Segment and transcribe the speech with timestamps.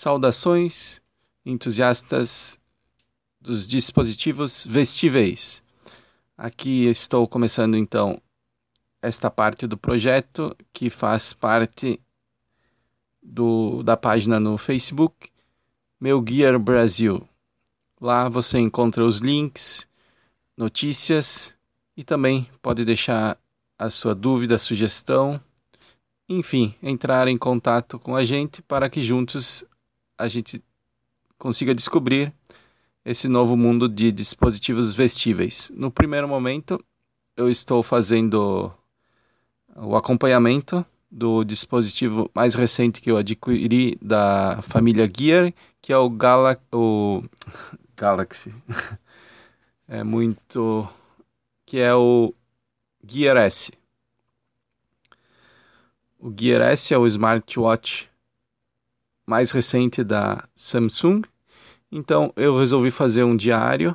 [0.00, 0.98] Saudações,
[1.44, 2.58] entusiastas
[3.38, 5.62] dos dispositivos vestíveis.
[6.38, 8.18] Aqui estou começando então
[9.02, 12.00] esta parte do projeto que faz parte
[13.22, 15.28] do, da página no Facebook
[16.00, 17.28] Meu Gear Brasil.
[18.00, 19.86] Lá você encontra os links,
[20.56, 21.54] notícias
[21.94, 23.36] e também pode deixar
[23.78, 25.38] a sua dúvida, sugestão,
[26.26, 29.62] enfim, entrar em contato com a gente para que juntos
[30.20, 30.62] a gente
[31.38, 32.32] consiga descobrir
[33.04, 35.72] esse novo mundo de dispositivos vestíveis.
[35.74, 36.78] No primeiro momento,
[37.34, 38.70] eu estou fazendo
[39.74, 46.10] o acompanhamento do dispositivo mais recente que eu adquiri da família Gear, que é o,
[46.10, 47.22] Gala o
[47.96, 48.54] Galaxy.
[49.88, 50.86] é muito
[51.64, 52.34] que é o
[53.02, 53.72] Gear S.
[56.18, 58.09] O Gear S é o smartwatch
[59.30, 61.22] mais recente da Samsung.
[61.92, 63.94] Então eu resolvi fazer um diário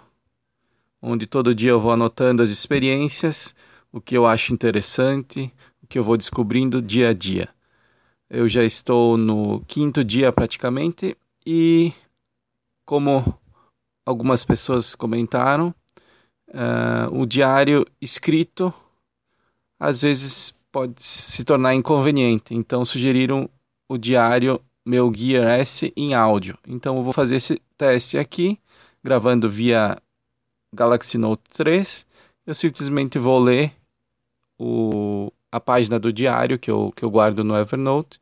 [1.02, 3.54] onde todo dia eu vou anotando as experiências,
[3.92, 7.50] o que eu acho interessante, o que eu vou descobrindo dia a dia.
[8.30, 11.92] Eu já estou no quinto dia praticamente e
[12.86, 13.38] como
[14.06, 15.76] algumas pessoas comentaram,
[16.48, 18.74] uh, o diário escrito
[19.78, 22.56] às vezes pode se tornar inconveniente.
[22.56, 23.50] Então sugeriram
[23.90, 26.58] o diário meu Gear S em áudio.
[26.68, 28.60] Então eu vou fazer esse teste aqui,
[29.04, 29.98] gravando via
[30.74, 32.06] Galaxy Note 3.
[32.46, 33.74] Eu simplesmente vou ler
[34.60, 38.20] o, a página do diário que eu, que eu guardo no Evernote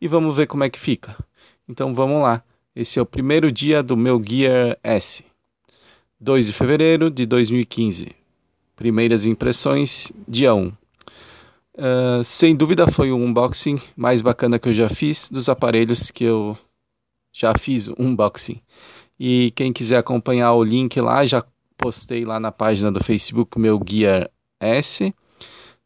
[0.00, 1.16] e vamos ver como é que fica.
[1.68, 2.42] Então vamos lá.
[2.74, 5.24] Esse é o primeiro dia do meu Gear S.
[6.20, 8.14] 2 de fevereiro de 2015.
[8.74, 10.72] Primeiras impressões, dia 1.
[11.76, 16.24] Uh, sem dúvida foi o unboxing mais bacana que eu já fiz dos aparelhos que
[16.24, 16.56] eu
[17.30, 18.62] já fiz unboxing.
[19.20, 21.44] E quem quiser acompanhar o link lá, já
[21.76, 25.14] postei lá na página do Facebook meu Gear S.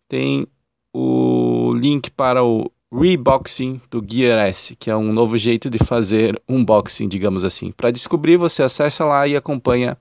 [0.09, 0.47] Tem
[0.93, 6.41] o link para o reboxing do Gear S, que é um novo jeito de fazer
[6.49, 7.71] unboxing, digamos assim.
[7.73, 9.97] Para descobrir, você acessa lá e acompanha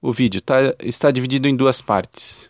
[0.00, 0.40] o vídeo.
[0.40, 2.49] Tá, está dividido em duas partes.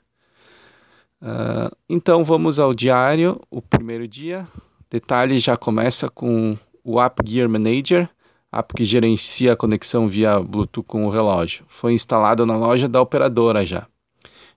[1.23, 4.47] Uh, então vamos ao diário, o primeiro dia.
[4.91, 8.09] Detalhe já começa com o App Gear Manager,
[8.53, 11.65] app que gerencia a conexão via Bluetooth com o relógio.
[11.69, 13.87] Foi instalado na loja da operadora já.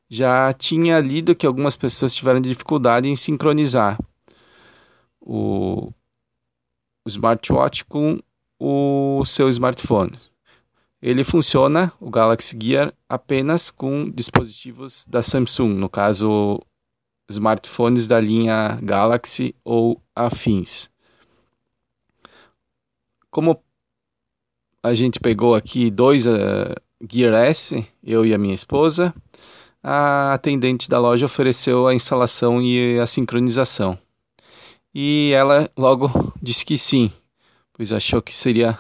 [0.09, 3.97] Já tinha lido que algumas pessoas tiveram dificuldade em sincronizar
[5.19, 5.91] o,
[7.06, 8.19] o smartwatch com
[8.59, 10.18] o seu smartphone.
[11.05, 16.61] Ele funciona, o Galaxy Gear, apenas com dispositivos da Samsung, no caso,
[17.29, 20.89] smartphones da linha Galaxy ou afins.
[23.29, 23.61] Como
[24.81, 26.73] a gente pegou aqui dois uh,
[27.11, 29.13] Gear S, eu e a minha esposa,
[29.83, 33.99] a atendente da loja ofereceu a instalação e a sincronização.
[34.95, 36.09] E ela logo
[36.41, 37.11] disse que sim,
[37.73, 38.79] pois achou que seria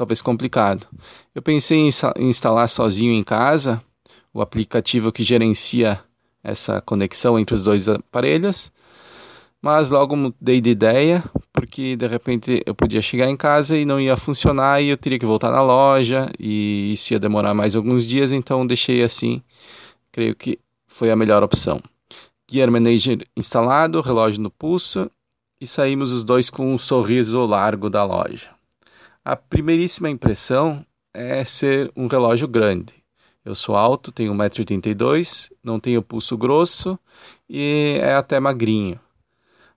[0.00, 0.86] talvez complicado.
[1.34, 1.90] Eu pensei em
[2.26, 3.82] instalar sozinho em casa
[4.32, 6.00] o aplicativo que gerencia
[6.42, 8.72] essa conexão entre os dois aparelhos,
[9.60, 11.22] mas logo mudei de ideia
[11.52, 15.18] porque de repente eu podia chegar em casa e não ia funcionar e eu teria
[15.18, 19.42] que voltar na loja e isso ia demorar mais alguns dias, então deixei assim.
[20.10, 21.78] Creio que foi a melhor opção.
[22.50, 25.10] Gear Manager instalado, relógio no pulso
[25.60, 28.59] e saímos os dois com um sorriso largo da loja.
[29.30, 32.92] A primeiríssima impressão é ser um relógio grande.
[33.44, 36.98] Eu sou alto, tenho 1,82m, não tenho pulso grosso
[37.48, 38.98] e é até magrinho.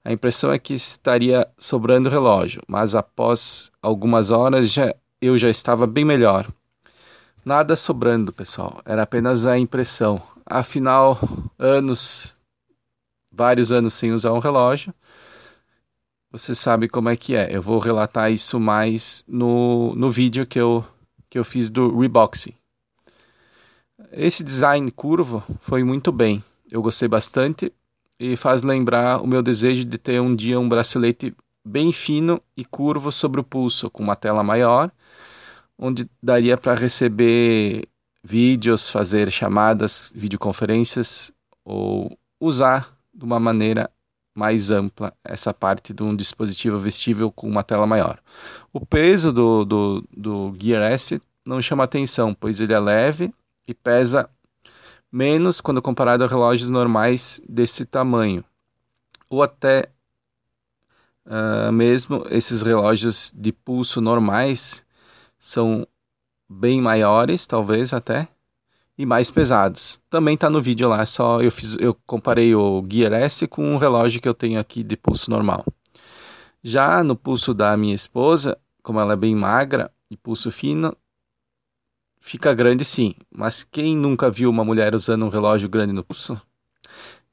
[0.03, 4.91] A impressão é que estaria sobrando relógio, mas após algumas horas já,
[5.21, 6.51] eu já estava bem melhor.
[7.45, 10.19] Nada sobrando, pessoal, era apenas a impressão.
[10.47, 11.19] Afinal,
[11.59, 12.35] anos,
[13.31, 14.91] vários anos sem usar um relógio,
[16.33, 17.55] você sabe como é que é.
[17.55, 20.83] Eu vou relatar isso mais no, no vídeo que eu,
[21.29, 22.55] que eu fiz do reboxing.
[24.11, 26.43] Esse design curvo foi muito bem.
[26.71, 27.71] Eu gostei bastante
[28.19, 32.65] e faz lembrar o meu desejo de ter um dia um bracelete bem fino e
[32.65, 34.91] curvo sobre o pulso, com uma tela maior,
[35.77, 37.83] onde daria para receber
[38.23, 41.31] vídeos, fazer chamadas, videoconferências
[41.63, 43.89] ou usar de uma maneira
[44.35, 48.19] mais ampla essa parte de um dispositivo vestível com uma tela maior.
[48.71, 53.33] O peso do, do, do Gear S não chama atenção, pois ele é leve
[53.67, 54.29] e pesa
[55.11, 58.43] menos quando comparado a relógios normais desse tamanho,
[59.29, 59.89] ou até
[61.25, 64.85] Uh, mesmo esses relógios de pulso normais
[65.39, 65.87] são
[66.49, 68.27] bem maiores, talvez até,
[68.97, 69.99] e mais pesados.
[70.09, 73.77] Também está no vídeo lá, só eu fiz, eu comparei o Gear S com um
[73.77, 75.65] relógio que eu tenho aqui de pulso normal.
[76.63, 80.95] Já no pulso da minha esposa, como ela é bem magra e pulso fino,
[82.19, 83.15] fica grande sim.
[83.29, 86.39] Mas quem nunca viu uma mulher usando um relógio grande no pulso?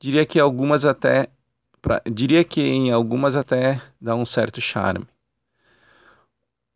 [0.00, 1.28] Diria que algumas até
[1.80, 5.06] pra, diria que em algumas até dá um certo charme.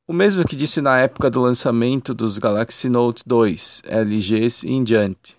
[0.07, 4.85] O mesmo que disse na época do lançamento dos Galaxy Note 2, LGs e em
[4.85, 5.35] diante.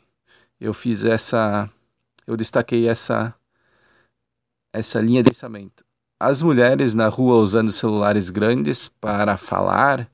[0.60, 1.70] Eu fiz essa
[2.26, 3.36] eu destaquei essa
[4.74, 5.86] essa linha de pensamento.
[6.20, 10.10] As mulheres na rua usando celulares grandes para falar,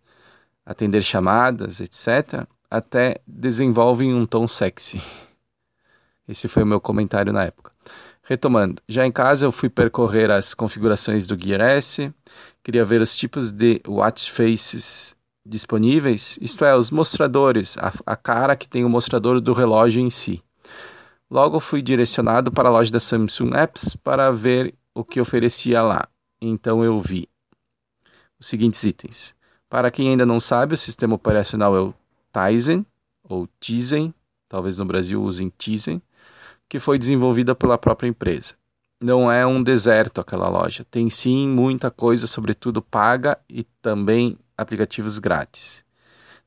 [0.66, 5.02] atender chamadas, etc., até desenvolvem um tom sexy.
[6.28, 7.72] Esse foi o meu comentário na época.
[8.32, 12.14] Retomando, já em casa eu fui percorrer as configurações do Gear S,
[12.64, 18.56] queria ver os tipos de watch faces disponíveis, isto é, os mostradores, a, a cara
[18.56, 20.42] que tem o mostrador do relógio em si.
[21.30, 26.08] Logo fui direcionado para a loja da Samsung Apps para ver o que oferecia lá.
[26.42, 27.28] Então eu vi
[28.40, 29.36] os seguintes itens.
[29.70, 31.94] Para quem ainda não sabe, o sistema operacional é o
[32.32, 32.86] Tizen,
[33.28, 34.14] ou Tizen,
[34.48, 36.02] talvez no Brasil usem Tizen,
[36.72, 38.54] que foi desenvolvida pela própria empresa.
[39.04, 45.20] Não é um deserto aquela loja, tem sim muita coisa, sobretudo paga e também aplicativos
[45.20, 45.84] grátis.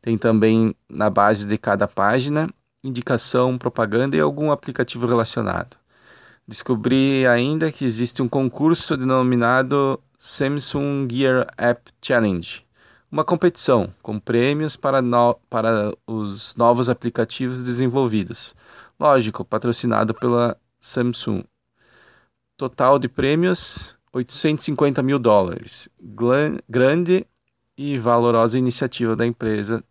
[0.01, 2.49] Tem também na base de cada página
[2.83, 5.77] indicação, propaganda e algum aplicativo relacionado.
[6.49, 12.64] Descobri ainda que existe um concurso denominado Samsung Gear App Challenge,
[13.15, 18.57] uma competição com prêmios para, no, para os novos aplicativos desenvolvidos.
[18.99, 21.45] Lógico, patrocinado pela Samsung.
[22.57, 25.89] Total de prêmios: 850 mil dólares.
[26.69, 27.25] Grande
[27.79, 29.85] e valorosa iniciativa da empresa,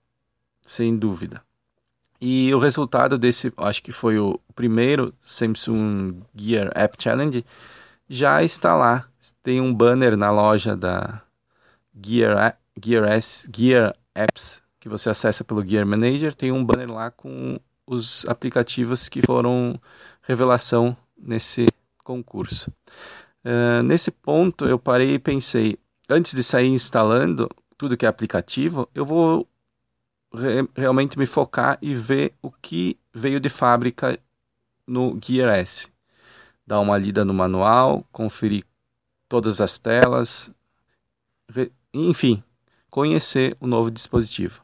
[0.61, 1.41] sem dúvida.
[2.19, 7.45] E o resultado desse, acho que foi o primeiro Samsung Gear App Challenge,
[8.09, 9.07] já está lá.
[9.41, 11.21] Tem um banner na loja da
[12.05, 16.35] Gear, Gear, S, Gear Apps que você acessa pelo Gear Manager.
[16.35, 19.79] Tem um banner lá com os aplicativos que foram
[20.23, 21.67] revelação nesse
[22.03, 22.69] concurso.
[23.45, 25.77] Uh, nesse ponto eu parei e pensei,
[26.09, 29.47] antes de sair instalando tudo que é aplicativo, eu vou
[30.33, 34.19] re realmente me focar e ver o que veio de fábrica
[34.85, 35.87] no Gear S.
[36.67, 38.65] Dar uma lida no manual, conferir
[39.29, 40.53] todas as telas,
[41.93, 42.43] enfim,
[42.93, 44.61] conhecer o novo dispositivo.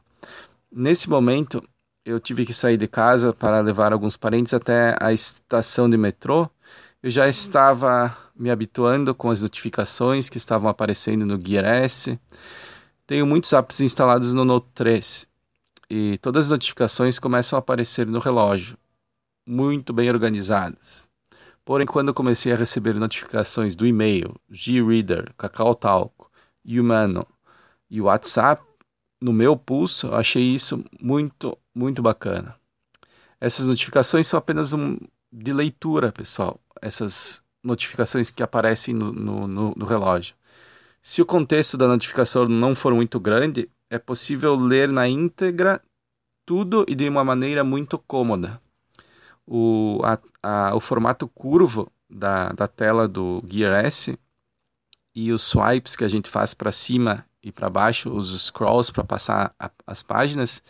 [0.70, 1.60] Nesse momento,
[2.04, 6.48] eu tive que sair de casa para levar alguns parentes até a estação de metrô.
[7.02, 12.16] Eu já estava me habituando com as notificações que estavam aparecendo no Gear S.
[13.04, 15.26] Tenho muitos apps instalados no Note 3
[15.90, 18.78] e todas as notificações começam a aparecer no relógio,
[19.44, 21.08] muito bem organizadas.
[21.64, 26.30] Porém, quando comecei a receber notificações do e-mail, G-Reader, KakaoTalk,
[26.64, 27.26] Humano
[27.90, 28.62] e WhatsApp
[29.20, 32.56] no meu pulso, eu achei isso muito, muito bacana.
[33.40, 34.96] Essas notificações são apenas um
[35.32, 36.58] de leitura, pessoal.
[36.80, 40.34] Essas notificações que aparecem no, no, no, no relógio.
[41.02, 45.82] Se o contexto da notificação não for muito grande, é possível ler na íntegra
[46.46, 48.60] tudo e de uma maneira muito cômoda.
[49.46, 54.18] O, a, a, o formato curvo da, da tela do Gear S
[55.14, 59.04] e os swipes que a gente faz para cima e para baixo, os scrolls para
[59.04, 60.62] passar a, as páginas,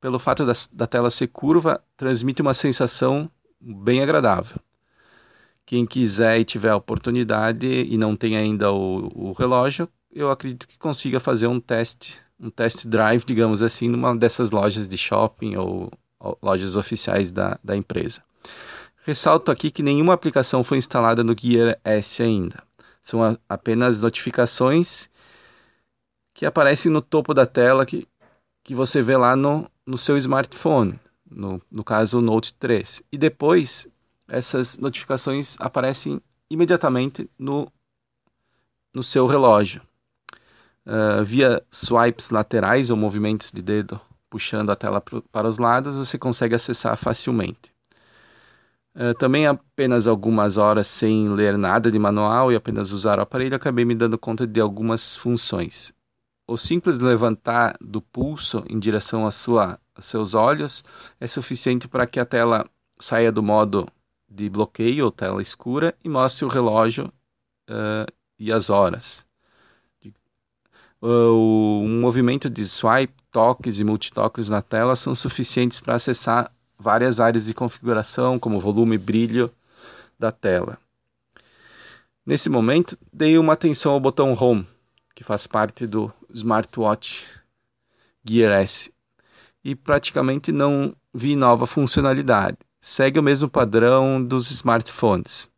[0.00, 3.30] pelo fato da, da tela ser curva, transmite uma sensação
[3.60, 4.58] bem agradável.
[5.64, 10.66] Quem quiser e tiver a oportunidade e não tem ainda o, o relógio, eu acredito
[10.66, 15.54] que consiga fazer um teste um test drive, digamos assim, numa dessas lojas de shopping
[15.54, 18.20] ou, ou lojas oficiais da, da empresa.
[19.04, 22.62] Ressalto aqui que nenhuma aplicação foi instalada no Gear S ainda.
[23.00, 25.08] São a, apenas notificações
[26.34, 28.06] que aparecem no topo da tela que,
[28.64, 30.98] que você vê lá no, no seu smartphone,
[31.30, 33.02] no, no caso o Note 3.
[33.12, 33.88] E depois
[34.28, 36.20] essas notificações aparecem
[36.50, 37.70] imediatamente no,
[38.94, 39.82] no seu relógio
[40.86, 44.00] uh, via swipes laterais ou movimentos de dedo
[44.32, 47.70] puxando a tela para os lados, você consegue acessar facilmente.
[48.94, 53.56] Uh, também apenas algumas horas sem ler nada de manual e apenas usar o aparelho,
[53.56, 55.92] acabei me dando conta de algumas funções.
[56.52, 60.84] O simples levantar do pulso em direção a sua, a seus olhos
[61.18, 62.68] é suficiente para que a tela
[63.00, 63.88] saia do modo
[64.28, 67.10] de bloqueio ou tela escura e mostre o relógio
[67.70, 68.04] uh,
[68.38, 69.24] e as horas.
[71.00, 77.18] O, um movimento de swipe, toques e multitoques na tela são suficientes para acessar várias
[77.18, 79.50] áreas de configuração, como volume e brilho
[80.18, 80.76] da tela.
[82.26, 84.66] Nesse momento, dei uma atenção ao botão Home,
[85.14, 87.26] que faz parte do smartwatch
[88.24, 88.92] Gear S,
[89.64, 92.58] e praticamente não vi nova funcionalidade.
[92.80, 95.48] Segue o mesmo padrão dos smartphones.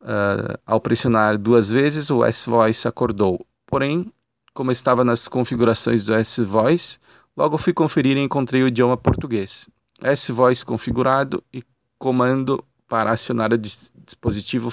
[0.00, 3.44] Uh, ao pressionar duas vezes, o S-Voice acordou.
[3.66, 4.12] Porém,
[4.52, 6.98] como estava nas configurações do S-Voice,
[7.36, 9.68] logo fui conferir e encontrei o idioma português.
[10.00, 11.62] S-Voice configurado e
[11.98, 14.72] comando para acionar o dispositivo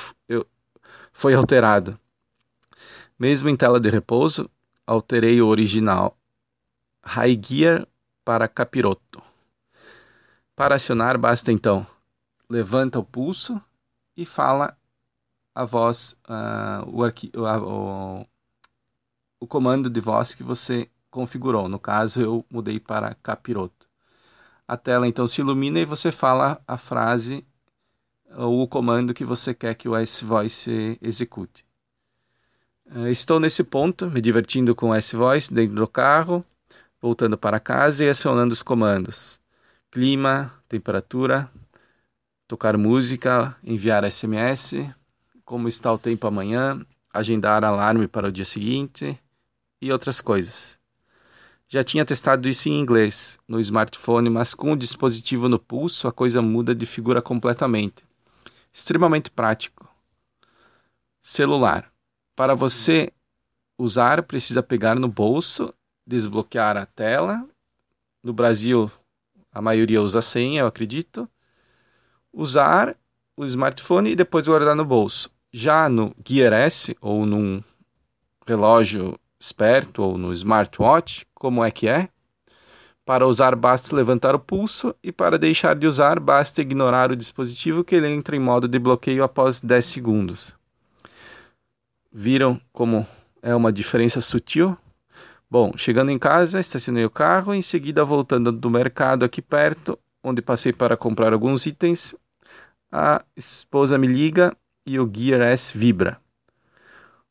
[1.12, 2.00] foi alterado.
[3.20, 4.50] Mesmo em tela de repouso,
[4.88, 6.18] alterei o original
[7.04, 7.88] High Gear
[8.26, 9.22] para Capiroto.
[10.56, 11.86] Para acionar, basta então
[12.50, 13.62] levanta o pulso
[14.16, 14.78] e fala
[15.54, 18.26] a voz, uh, o, o,
[19.40, 21.68] o comando de voz que você configurou.
[21.68, 23.88] No caso, eu mudei para capiroto.
[24.68, 27.46] A tela então se ilumina e você fala a frase
[28.36, 31.66] ou o comando que você quer que o S-Voice execute.
[32.90, 36.44] Uh, estou nesse ponto, me divertindo com o S-Voice dentro do carro,
[37.02, 39.42] voltando para casa e acionando os comandos.
[39.92, 41.52] Clima, temperatura,
[42.48, 44.90] tocar música, enviar SMS,
[45.44, 46.80] como está o tempo amanhã,
[47.14, 49.20] agendar alarme para o dia seguinte,
[49.82, 50.80] e outras coisas.
[51.68, 56.14] Já tinha testado isso em inglês no smartphone, mas com o dispositivo no pulso a
[56.14, 58.06] coisa muda de figura completamente.
[58.72, 59.90] Extremamente prático.
[61.22, 61.92] Celular.
[62.38, 63.12] Para você
[63.80, 65.74] usar, precisa pegar no bolso,
[66.06, 67.44] desbloquear a tela.
[68.24, 68.92] No Brasil,
[69.52, 71.28] a maioria usa senha, eu acredito.
[72.32, 72.96] Usar
[73.36, 75.32] o smartphone e depois guardar no bolso.
[75.52, 77.60] Já no Gear S ou num
[78.46, 82.08] relógio esperto ou no smartwatch, como é que é?
[83.04, 87.84] Para usar, basta levantar o pulso e para deixar de usar, basta ignorar o dispositivo
[87.84, 90.57] que ele entra em modo de bloqueio após 10 segundos.
[92.20, 93.06] Viram como
[93.44, 94.76] é uma diferença sutil?
[95.48, 100.00] Bom, chegando em casa, estacionei o carro e em seguida voltando do mercado aqui perto,
[100.24, 102.16] onde passei para comprar alguns itens,
[102.92, 106.20] a esposa me liga e o Gear S vibra.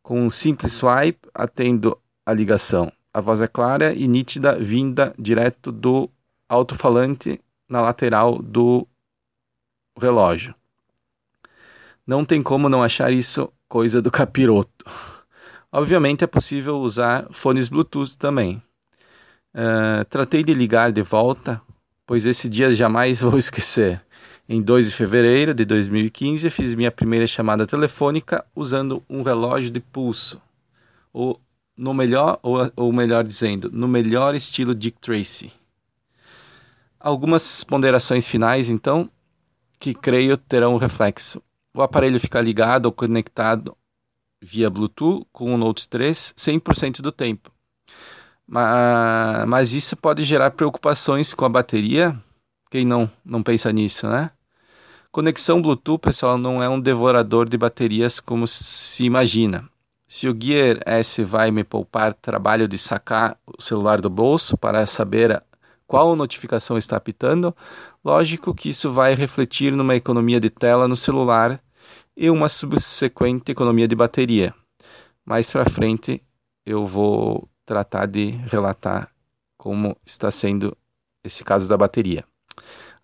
[0.04, 2.92] Com um simples swipe, atendo a ligação.
[3.12, 6.08] A voz é clara e nítida, vinda direto do
[6.48, 8.86] alto-falante na lateral do
[9.98, 10.54] relógio.
[12.06, 14.84] Não tem como não achar isso coisa do capiroto.
[15.72, 18.62] Obviamente é possível usar fones Bluetooth também.
[19.54, 21.60] Uh, tratei de ligar de volta,
[22.06, 24.02] pois esse dia jamais vou esquecer.
[24.48, 29.80] Em 2 de fevereiro de 2015, fiz minha primeira chamada telefônica usando um relógio de
[29.80, 30.40] pulso.
[31.12, 31.36] O,
[31.76, 35.52] no melhor, ou, ou melhor dizendo, no melhor estilo Dick Tracy.
[37.00, 39.10] Algumas ponderações finais, então,
[39.78, 41.42] que creio terão reflexo.
[41.76, 43.76] O aparelho fica ligado ou conectado
[44.40, 47.52] via Bluetooth com o Note 3 100% do tempo.
[48.48, 52.16] Mas isso pode gerar preocupações com a bateria.
[52.70, 54.30] Quem não, não pensa nisso, né?
[55.12, 59.68] Conexão Bluetooth, pessoal, não é um devorador de baterias como se imagina.
[60.08, 64.86] Se o Gear S vai me poupar trabalho de sacar o celular do bolso para
[64.86, 65.42] saber
[65.86, 67.54] qual notificação está apitando,
[68.02, 71.60] lógico que isso vai refletir numa economia de tela no celular
[72.16, 74.54] e uma subsequente economia de bateria.
[75.24, 76.22] Mais para frente
[76.64, 79.10] eu vou tratar de relatar
[79.58, 80.76] como está sendo
[81.22, 82.24] esse caso da bateria.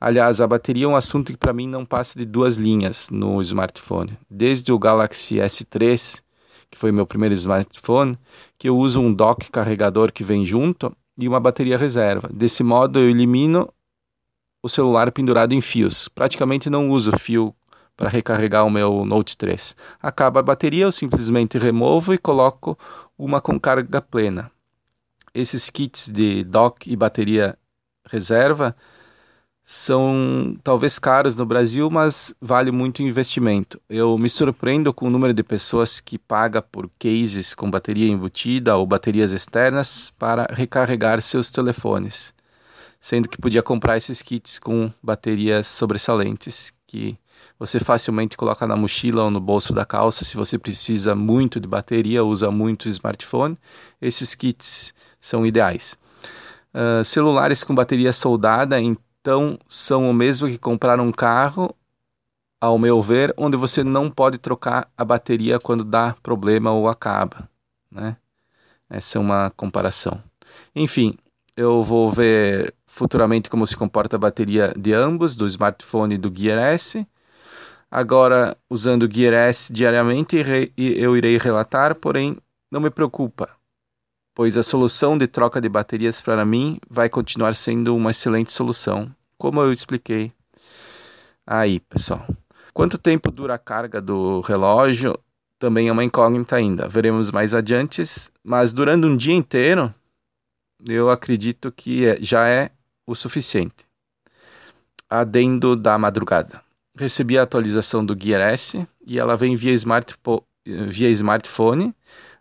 [0.00, 3.40] Aliás, a bateria é um assunto que para mim não passa de duas linhas no
[3.40, 4.18] smartphone.
[4.28, 6.20] Desde o Galaxy S3,
[6.70, 8.18] que foi meu primeiro smartphone,
[8.58, 12.28] que eu uso um dock carregador que vem junto e uma bateria reserva.
[12.32, 13.72] Desse modo eu elimino
[14.62, 16.08] o celular pendurado em fios.
[16.08, 17.54] Praticamente não uso fio
[17.96, 19.76] para recarregar o meu Note 3.
[20.00, 22.78] Acaba a bateria, eu simplesmente removo e coloco
[23.16, 24.50] uma com carga plena.
[25.34, 27.56] Esses kits de dock e bateria
[28.10, 28.76] reserva
[29.64, 33.80] são talvez caros no Brasil, mas vale muito o investimento.
[33.88, 38.76] Eu me surpreendo com o número de pessoas que paga por cases com bateria embutida
[38.76, 42.34] ou baterias externas para recarregar seus telefones,
[43.00, 47.16] sendo que podia comprar esses kits com baterias sobressalentes que
[47.62, 51.68] você facilmente coloca na mochila ou no bolso da calça se você precisa muito de
[51.68, 53.56] bateria, usa muito smartphone.
[54.00, 55.96] Esses kits são ideais.
[56.74, 61.72] Uh, celulares com bateria soldada então são o mesmo que comprar um carro
[62.60, 67.48] ao meu ver, onde você não pode trocar a bateria quando dá problema ou acaba,
[67.88, 68.16] né?
[68.90, 70.20] Essa é uma comparação.
[70.74, 71.16] Enfim,
[71.56, 76.32] eu vou ver futuramente como se comporta a bateria de ambos, do smartphone e do
[76.34, 77.06] Gear S.
[77.94, 80.34] Agora, usando o Gear S diariamente,
[80.78, 82.38] eu irei relatar, porém,
[82.70, 83.50] não me preocupa,
[84.34, 89.14] pois a solução de troca de baterias para mim vai continuar sendo uma excelente solução,
[89.36, 90.32] como eu expliquei
[91.46, 92.26] aí, pessoal.
[92.72, 95.14] Quanto tempo dura a carga do relógio
[95.58, 96.88] também é uma incógnita ainda.
[96.88, 98.02] Veremos mais adiante,
[98.42, 99.94] mas durante um dia inteiro,
[100.88, 102.70] eu acredito que é, já é
[103.06, 103.86] o suficiente.
[105.10, 106.71] Adendo da madrugada.
[106.96, 110.14] Recebi a atualização do Gear S e ela vem via, smart,
[110.64, 111.94] via smartphone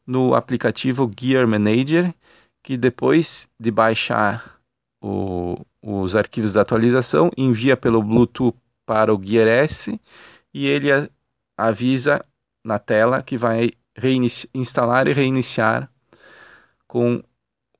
[0.05, 2.13] no aplicativo Gear Manager,
[2.61, 4.59] que depois de baixar
[5.01, 9.99] o, os arquivos da atualização, envia pelo Bluetooth para o Gear S
[10.53, 10.89] e ele
[11.57, 12.23] avisa
[12.63, 13.71] na tela que vai
[14.53, 15.89] instalar e reiniciar
[16.87, 17.23] com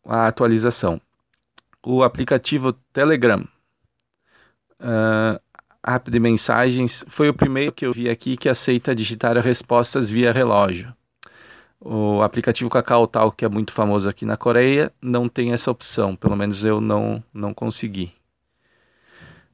[0.06, 1.02] a atualização.
[1.86, 3.46] O aplicativo Telegram,
[4.80, 5.40] uh,
[6.10, 10.94] de mensagens, foi o primeiro que eu vi aqui que aceita digitar respostas via relógio.
[11.80, 16.16] O aplicativo Kakao Talk, que é muito famoso aqui na Coreia, não tem essa opção,
[16.16, 18.14] pelo menos eu não, não consegui.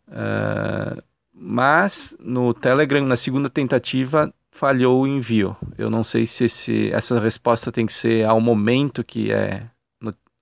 [0.09, 1.01] Uh,
[1.33, 5.55] mas no Telegram, na segunda tentativa, falhou o envio.
[5.77, 9.63] Eu não sei se esse, essa resposta tem que ser ao momento que é,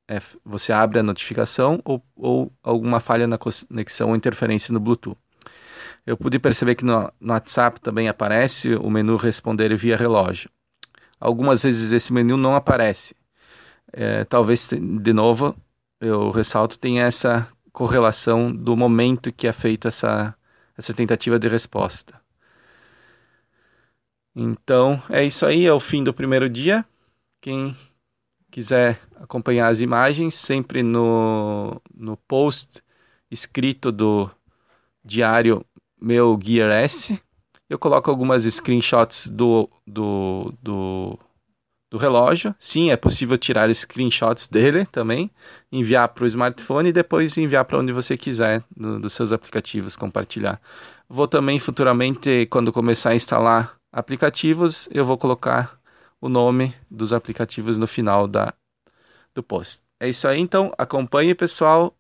[0.08, 5.18] é você abre a notificação ou, ou, alguma falha na conexão ou interferência no Bluetooth.
[6.06, 10.50] Eu pude perceber que no, no WhatsApp também aparece o menu responder via relógio.
[11.20, 13.16] Algumas vezes esse menu não aparece.
[13.92, 15.56] É, talvez, de novo,
[16.00, 20.36] eu ressalto, tem essa correlação do momento que é feita essa
[20.78, 22.20] essa tentativa de resposta.
[24.36, 26.86] Então, é isso aí, é o fim do primeiro dia.
[27.40, 27.76] Quem
[28.52, 32.82] quiser acompanhar as imagens, sempre no, no post
[33.32, 34.30] escrito do
[35.04, 35.66] diário
[36.02, 37.20] Meu Gear S,
[37.70, 41.20] eu coloco algumas screenshots do, do, do
[41.96, 42.54] do relógio.
[42.60, 45.32] Sim, é possível tirar screenshots dele também,
[45.72, 49.96] enviar para o smartphone e depois enviar para onde você quiser no, dos seus aplicativos,
[49.96, 50.60] compartilhar.
[51.08, 55.80] Vou também futuramente, quando começar a instalar aplicativos, eu vou colocar
[56.20, 58.54] o nome dos aplicativos no final da,
[59.34, 59.82] do post.
[59.98, 61.96] É isso aí, então acompanhe, pessoal,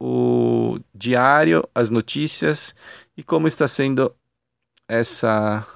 [0.00, 2.74] o diário, as notícias
[3.16, 4.14] e como está sendo
[4.86, 5.66] essa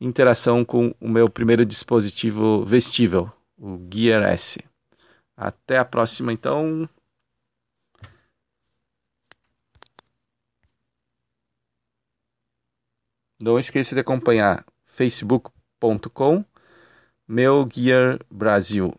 [0.00, 4.60] interação com o meu primeiro dispositivo vestível, o Gear S.
[5.36, 6.88] Até a próxima, então.
[13.40, 16.44] Não esqueça de acompanhar facebook.com
[17.26, 18.94] meu Gear Brasil.